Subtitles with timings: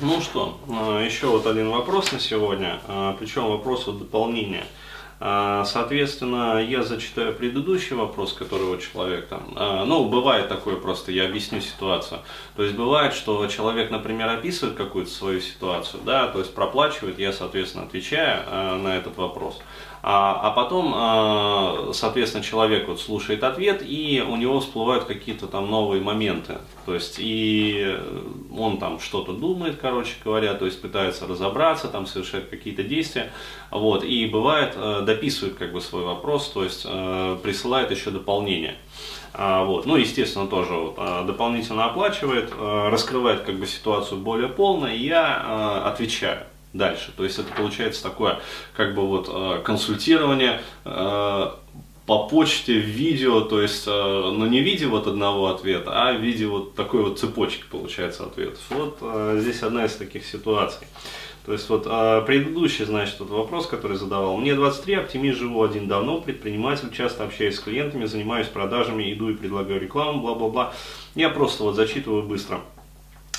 [0.00, 4.64] Ну что, э, еще вот один вопрос на сегодня, э, причем вопрос вот дополнения.
[5.20, 9.88] Э, соответственно, я зачитаю предыдущий вопрос, который у человека там.
[9.88, 12.20] Ну, бывает такое просто, я объясню ситуацию.
[12.56, 17.32] То есть бывает, что человек, например, описывает какую-то свою ситуацию, да, то есть проплачивает, я,
[17.32, 19.60] соответственно, отвечаю на этот вопрос.
[20.00, 25.70] А, а потом, а, соответственно, человек вот слушает ответ, и у него всплывают какие-то там
[25.70, 26.58] новые моменты.
[26.86, 27.98] То есть, и
[28.56, 33.30] он там что-то думает, короче говоря, то есть пытается разобраться, там совершает какие-то действия.
[33.70, 38.76] Вот, и бывает, э, дописывает как бы свой вопрос, то есть э, присылает еще дополнение.
[39.32, 39.86] А, вот.
[39.86, 44.98] Ну, естественно, тоже вот, а, дополнительно оплачивает, а, раскрывает как бы ситуацию более полно, и
[44.98, 46.40] я отвечаю
[46.72, 47.12] дальше.
[47.16, 48.40] То есть это получается такое,
[48.76, 51.50] как бы вот э, консультирование э,
[52.08, 56.16] по почте в видео, то есть, э, ну не в виде вот одного ответа, а
[56.16, 58.60] в виде вот такой вот цепочки получается ответов.
[58.70, 58.98] Вот
[59.36, 60.86] здесь одна из таких ситуаций.
[61.44, 61.84] То есть вот
[62.26, 64.38] предыдущий, значит, вот вопрос, который задавал.
[64.38, 69.34] Мне 23, оптимист, живу один давно, предприниматель, часто общаюсь с клиентами, занимаюсь продажами, иду и
[69.34, 70.72] предлагаю рекламу, бла-бла-бла.
[71.14, 72.60] Я просто вот зачитываю быстро.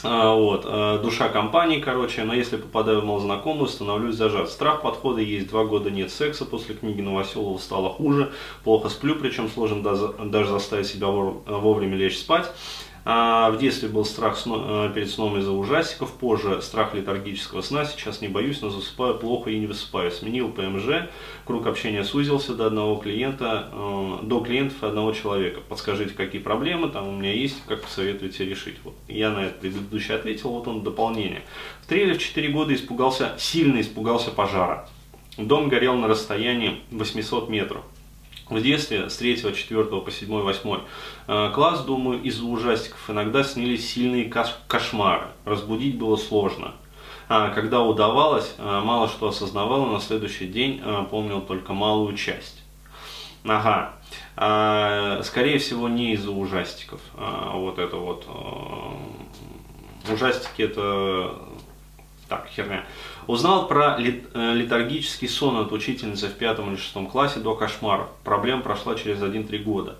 [0.04, 4.50] А, вот, а, душа компании, короче, но если попадаю в малознакомую, становлюсь зажат.
[4.50, 8.32] Страх подхода есть, два года нет секса, после книги Новоселова стало хуже,
[8.64, 12.50] плохо сплю, причем сложно даже заставить себя вовремя лечь спать.
[13.06, 18.22] А в детстве был страх э, перед сном из-за ужастиков, позже страх летаргического сна, сейчас
[18.22, 20.12] не боюсь, но засыпаю плохо и не высыпаю.
[20.12, 21.10] Сменил ПМЖ,
[21.46, 25.62] круг общения сузился до одного клиента, э, до клиентов одного человека.
[25.68, 28.76] Подскажите, какие проблемы там у меня есть, как посоветуете решить.
[28.84, 28.96] Вот.
[29.08, 31.44] Я на это предыдущий ответил, вот он дополнение.
[31.82, 34.90] В 3 или в 4 года испугался, сильно испугался пожара.
[35.38, 37.84] Дом горел на расстоянии 800 метров
[38.50, 40.80] в детстве с 3, 4 по 7, 8
[41.28, 44.32] э, класс, думаю, из-за ужастиков иногда снились сильные
[44.68, 45.28] кошмары.
[45.46, 46.74] Разбудить было сложно.
[47.28, 52.64] А когда удавалось, э, мало что осознавал, на следующий день э, помнил только малую часть.
[53.46, 53.94] Ага.
[54.36, 57.00] А, скорее всего, не из-за ужастиков.
[57.16, 58.26] А, вот это вот.
[60.12, 61.36] Ужастики это
[62.30, 62.86] так, херня.
[63.28, 68.08] Узнал про э, летаргический сон от учительницы в пятом или шестом классе до кошмаров.
[68.24, 69.98] Проблема прошла через 1-3 года.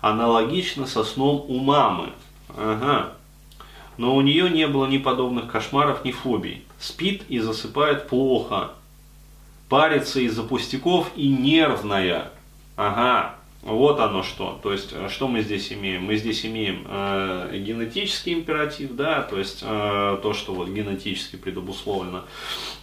[0.00, 2.10] Аналогично со сном у мамы.
[2.56, 3.12] Ага.
[3.98, 6.64] Но у нее не было ни подобных кошмаров, ни фобий.
[6.78, 8.72] Спит и засыпает плохо.
[9.68, 12.32] Парится из-за пустяков и нервная.
[12.76, 13.35] Ага.
[13.66, 14.60] Вот оно что.
[14.62, 16.04] То есть, э, что мы здесь имеем?
[16.04, 22.22] Мы здесь имеем э, генетический императив, да, то есть э, то, что вот генетически предобусловлено.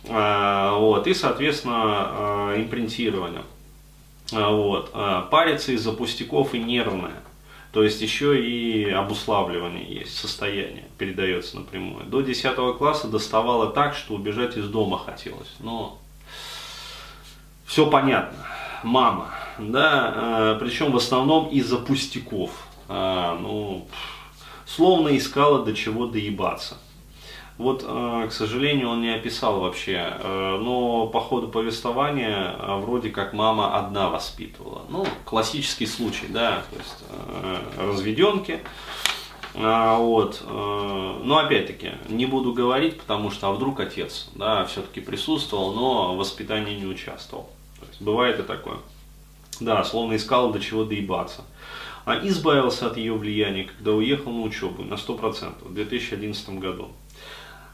[0.04, 3.44] Э, вот, и, соответственно, э, импринтирование.
[4.34, 7.24] Э, вот, э, париться из-за пустяков и нервное.
[7.72, 12.06] То есть еще и обуславливание есть, состояние передается напрямую.
[12.06, 15.56] До 10 класса доставало так, что убежать из дома хотелось.
[15.60, 15.98] Но
[17.66, 18.38] все понятно.
[18.84, 22.52] Мама, да, э, причем в основном из-за пустяков.
[22.90, 23.88] Э, ну,
[24.66, 26.78] словно искала до чего доебаться.
[27.58, 33.78] Вот, э, к сожалению, он не описал вообще, но по ходу повествования вроде как мама
[33.78, 34.84] одна воспитывала.
[34.90, 37.04] Ну, классический случай, да, то есть
[37.78, 38.60] разведенки.
[39.54, 40.44] Вот.
[40.50, 46.18] Но опять-таки, не буду говорить, потому что а вдруг отец, да, все-таки присутствовал, но в
[46.18, 47.52] воспитании не участвовал.
[47.80, 48.78] То есть бывает и такое.
[49.64, 51.46] Да, словно искал до чего доебаться.
[52.06, 56.90] А избавился от ее влияния, когда уехал на учебу на 100% в 2011 году.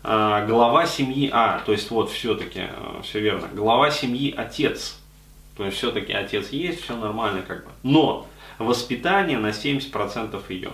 [0.04, 5.00] А, глава семьи, а, то есть вот все-таки, э, все верно, глава семьи отец.
[5.58, 7.72] То есть все-таки отец есть, все нормально как бы.
[7.82, 8.28] Но
[8.60, 10.70] воспитание на 70% ее.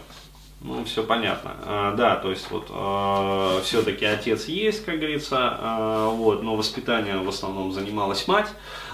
[0.61, 1.51] Ну, все понятно.
[1.66, 7.23] А, да, то есть вот а, все-таки отец есть, как говорится, а, вот, но воспитанием
[7.23, 8.47] в основном занималась мать.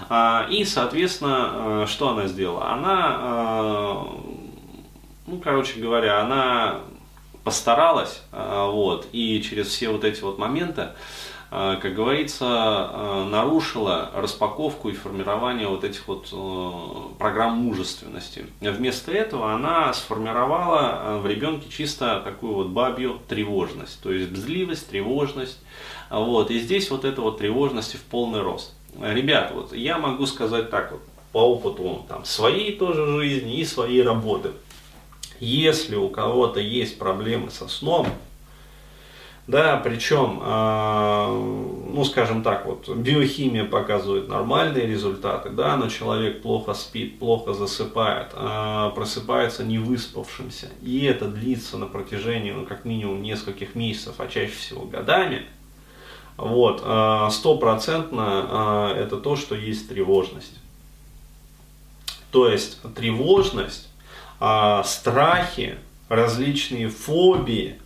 [0.08, 2.70] А, и, соответственно, а, что она сделала?
[2.70, 4.20] Она, а,
[5.26, 6.80] ну, короче говоря, она
[7.44, 10.94] постаралась, а, вот, и через все вот эти вот моменты, а,
[11.52, 18.46] как говорится, а, нарушила распаковку и формирование вот этих вот э, программ мужественности.
[18.62, 24.88] Вместо этого она сформировала э, в ребенке чисто такую вот бабью тревожность, то есть бзливость,
[24.88, 25.58] тревожность.
[26.08, 26.50] Вот.
[26.50, 28.72] И здесь вот эта вот тревожность в полный рост.
[28.98, 31.02] Ребята, вот я могу сказать так вот,
[31.32, 34.52] по опыту там, своей тоже жизни и своей работы.
[35.38, 38.06] Если у кого-то есть проблемы со сном,
[39.48, 41.26] да, причем, э,
[41.92, 48.28] ну, скажем так, вот, биохимия показывает нормальные результаты, да, но человек плохо спит, плохо засыпает,
[48.34, 54.52] э, просыпается невыспавшимся, и это длится на протяжении, ну, как минимум, нескольких месяцев, а чаще
[54.52, 55.46] всего годами,
[56.38, 60.58] Вот, э, стопроцентно это то, что есть тревожность.
[62.30, 63.88] То есть тревожность,
[64.38, 65.76] страхи,
[66.08, 67.81] различные фобии,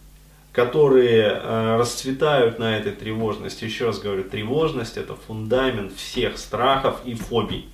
[0.56, 1.32] которые
[1.76, 3.64] расцветают на этой тревожности.
[3.64, 7.68] Еще раз говорю, тревожность это фундамент всех страхов и фобий.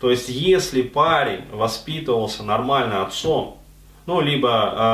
[0.00, 3.58] То есть, если парень воспитывался нормально отцом,
[4.04, 4.50] ну, либо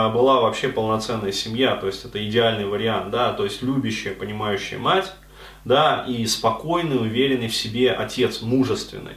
[0.09, 4.79] э, была вообще полноценная семья, то есть это идеальный вариант, да, то есть любящая, понимающая
[4.79, 5.13] мать,
[5.65, 9.15] да, и спокойный, уверенный в себе отец, мужественный.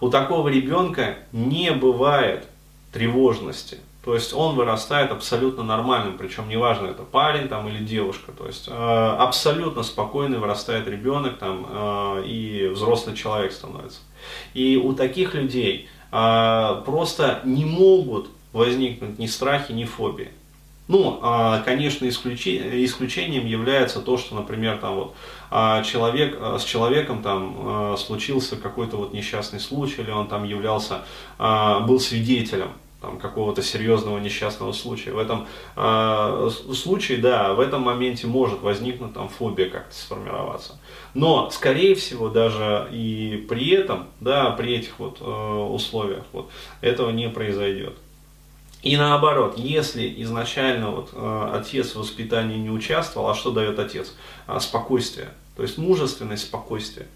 [0.00, 2.46] У такого ребенка не бывает
[2.92, 8.46] тревожности, то есть он вырастает абсолютно нормальным, причем неважно это парень там или девушка, то
[8.46, 14.00] есть э, абсолютно спокойный вырастает ребенок там э, и взрослый человек становится.
[14.54, 20.30] И у таких людей э, просто не могут возникнуть ни страхи, ни фобии.
[20.88, 25.14] Ну, а, конечно, исключением является то, что, например, там вот
[25.48, 31.04] а, человек, а, с человеком там случился какой-то вот несчастный случай, или он там являлся,
[31.38, 35.12] был свидетелем там, какого-то серьезного несчастного случая.
[35.12, 40.78] В этом э, случае, да, в этом моменте может возникнуть там фобия как-то сформироваться.
[41.14, 46.50] Но, скорее всего, даже и при этом, да, при этих вот э, условиях, вот,
[46.80, 47.94] этого не произойдет.
[48.82, 54.14] И наоборот, если изначально вот, э, отец в воспитании не участвовал, а что дает отец?
[54.46, 57.06] А, спокойствие, то есть мужественность, спокойствие.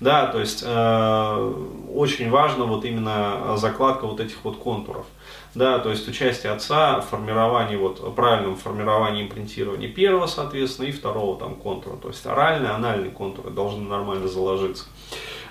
[0.00, 1.54] Да, то есть э,
[1.94, 5.06] очень важно вот именно закладка вот этих вот контуров.
[5.54, 11.38] Да, то есть участие отца в формировании, вот, правильном формировании импринтирования первого, соответственно, и второго
[11.38, 11.96] там контура.
[11.96, 14.86] То есть оральный, анальный контуры должны нормально заложиться.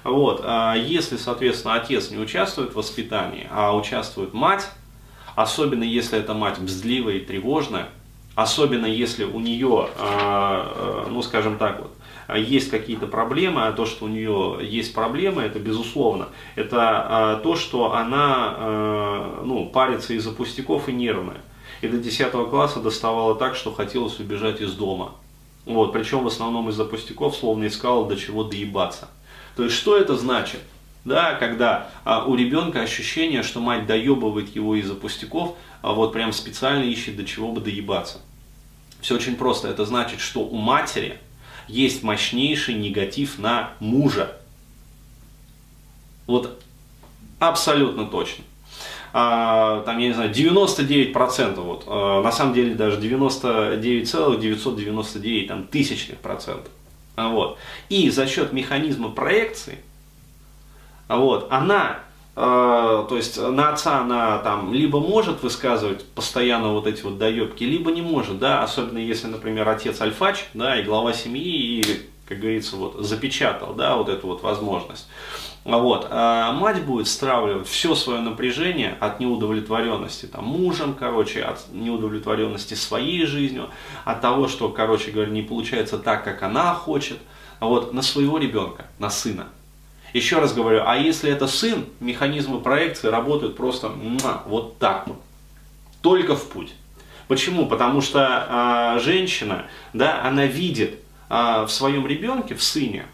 [0.03, 4.67] Вот, а если, соответственно, отец не участвует в воспитании, а участвует мать,
[5.35, 7.89] особенно если эта мать бздливая и тревожная,
[8.33, 11.91] особенно если у нее, а, а, ну скажем так вот,
[12.37, 16.29] есть какие-то проблемы, а то, что у нее есть проблемы, это безусловно.
[16.55, 21.41] Это а, то, что она ну, парится из-за пустяков и нервная.
[21.81, 25.13] И до 10 класса доставала так, что хотелось убежать из дома.
[25.65, 29.09] Вот, причем в основном из-за пустяков, словно искала до чего доебаться.
[29.55, 30.61] То есть, что это значит?
[31.03, 36.31] да, когда а, у ребенка ощущение, что мать доебывает его из-за пустяков, а вот прям
[36.31, 38.19] специально ищет до чего бы доебаться.
[39.01, 39.67] Все очень просто.
[39.67, 41.19] Это значит, что у матери
[41.67, 44.37] есть мощнейший негатив на мужа.
[46.27, 46.61] Вот
[47.39, 48.43] абсолютно точно.
[49.13, 56.19] А, там, я не знаю, 99%, вот, а, на самом деле даже 99,999 там, тысячных
[56.19, 56.71] процентов.
[57.17, 57.57] А, вот.
[57.89, 59.79] И за счет механизма проекции,
[61.09, 61.99] вот, она,
[62.33, 67.91] то есть на отца она там либо может высказывать постоянно вот эти вот доебки, либо
[67.91, 72.77] не может, да, особенно если, например, отец альфач, да, и глава семьи, и, как говорится,
[72.77, 75.07] вот, запечатал, да, вот эту вот возможность.
[75.63, 76.07] Вот.
[76.09, 83.25] А мать будет стравливать все свое напряжение от неудовлетворенности там, мужем, короче, от неудовлетворенности своей
[83.25, 83.69] жизнью,
[84.03, 87.19] от того, что, короче говоря, не получается так, как она хочет,
[87.59, 89.49] вот, на своего ребенка, на сына.
[90.13, 93.89] Еще раз говорю, а если это сын, механизмы проекции работают просто
[94.45, 95.21] вот так вот.
[96.01, 96.73] Только в путь.
[97.27, 97.65] Почему?
[97.67, 100.95] Потому что э, женщина, да, она видит
[101.29, 103.05] э, в своем ребенке, в сыне,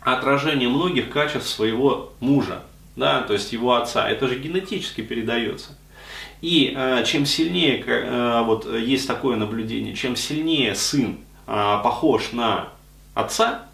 [0.00, 2.62] отражение многих качеств своего мужа,
[2.96, 4.08] да, то есть его отца.
[4.08, 5.76] Это же генетически передается.
[6.40, 12.68] И э, чем сильнее, э, вот есть такое наблюдение, чем сильнее сын э, похож на
[13.14, 13.66] отца,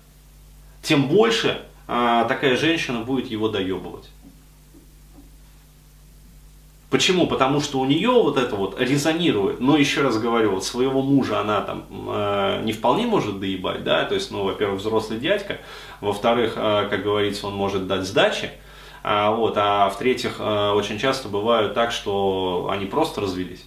[0.83, 4.09] тем больше а, такая женщина будет его доебывать.
[6.89, 7.27] Почему?
[7.27, 9.59] Потому что у нее вот это вот резонирует.
[9.59, 14.05] Но еще раз говорю, вот своего мужа она там э, не вполне может доебать, да,
[14.05, 15.59] то есть, ну, во-первых, взрослый дядька,
[16.01, 18.51] во-вторых, э, как говорится, он может дать сдачи,
[19.03, 23.65] а, вот, а в-третьих, э, очень часто бывают так, что они просто развелись.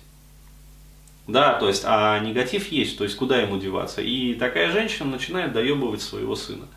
[1.27, 4.01] Да, то есть, а негатив есть, то есть, куда ему деваться?
[4.01, 6.67] И такая женщина начинает доебывать своего сына.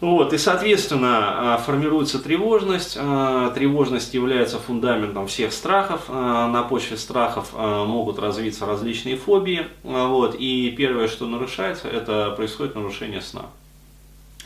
[0.00, 2.96] Вот, и, соответственно, а, формируется тревожность.
[3.00, 6.04] А, тревожность является фундаментом всех страхов.
[6.08, 9.66] А, на почве страхов могут развиться различные фобии.
[9.82, 13.46] Вот, и первое, что нарушается, это происходит нарушение сна.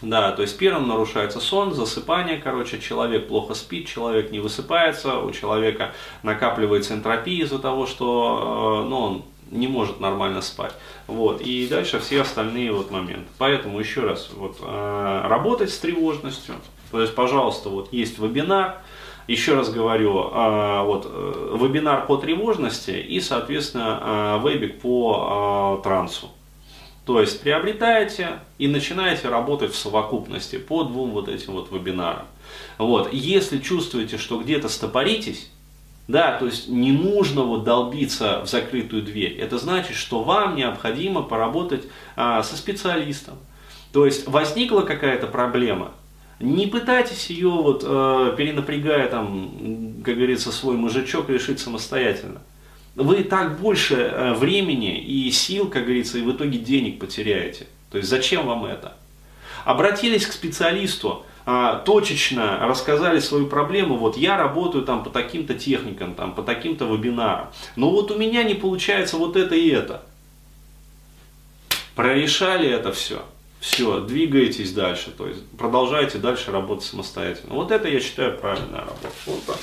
[0.01, 5.31] Да, то есть первым нарушается сон, засыпание, короче, человек плохо спит, человек не высыпается, у
[5.31, 5.93] человека
[6.25, 10.75] накапливается энтропия из-за того, что ну, он не может нормально спать.
[11.07, 11.41] Вот.
[11.41, 13.29] И дальше все остальные вот моменты.
[13.39, 16.55] Поэтому еще раз, вот, э, работать с тревожностью.
[16.91, 18.79] То есть, пожалуйста, вот есть вебинар,
[19.29, 26.31] еще раз говорю, э, вот, э, вебинар по тревожности и, соответственно, вебик по трансу.
[27.05, 32.27] То есть приобретаете и начинаете работать в совокупности по двум вот этим вот вебинарам.
[32.79, 33.13] Вот.
[33.13, 35.51] Если чувствуете, что где-то стопоритесь,
[36.09, 39.39] да, то есть не нужно вот долбиться в закрытую дверь.
[39.39, 41.85] Это значит, что вам необходимо поработать
[42.17, 43.37] а, со специалистом.
[43.93, 45.93] То есть возникла какая-то проблема,
[46.43, 52.41] не пытайтесь ее, вот, э, перенапрягая, там, как говорится, свой мужичок решить самостоятельно.
[52.97, 57.67] Вы так больше э, времени и сил, как говорится, и в итоге денег потеряете.
[57.93, 58.95] То есть зачем вам это?
[59.65, 66.35] Обратились к специалисту, точечно рассказали свою проблему, вот я работаю там по таким-то техникам, там,
[66.35, 70.03] по таким-то вебинарам, но вот у меня не получается вот это и это.
[71.95, 73.23] Прорешали это все
[73.63, 77.55] все, двигаетесь дальше, то есть продолжаете дальше работать самостоятельно.
[77.55, 79.09] Вот это я считаю правильная работа.
[79.25, 79.59] Вот так.